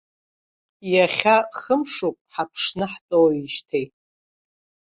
[0.93, 3.85] Иахьа хымшуп ҳаԥшны ҳтәоуижьҭеи.